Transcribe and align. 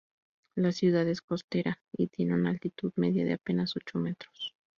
La 0.55 0.71
ciudad 0.71 1.07
es 1.07 1.21
costera, 1.21 1.79
y 1.95 2.07
tiene 2.07 2.33
una 2.33 2.49
altitud 2.49 2.91
media 2.95 3.23
de 3.23 3.33
apenas 3.33 3.77
ocho 3.77 3.99
metros. 3.99 4.55